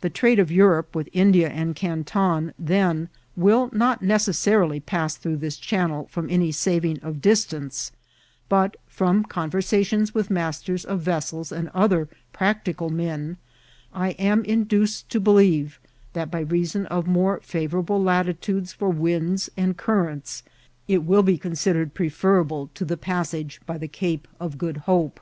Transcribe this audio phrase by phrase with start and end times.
[0.00, 5.58] The trade of Europe with India and Canton, then, will not necessarily pass through this
[5.58, 7.92] channel from any saving of distance;
[8.48, 10.06] but, from con ADYANTAOBS OP THB CANAL.
[10.06, 13.36] 419 Tersatioiis with masters of vessels and other practical men,
[13.92, 15.78] I am induced to believe
[16.14, 20.42] that, by reason of more favourable latitudes (at winds and currents,
[20.88, 25.20] it will be considered preferable to the passage by the Cape of Good Hope.